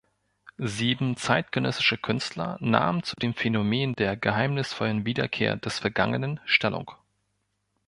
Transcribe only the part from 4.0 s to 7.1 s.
geheimnisvollen Wiederkehr des Vergangenen Stellung.